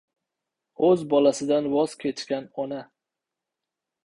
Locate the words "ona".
2.65-2.81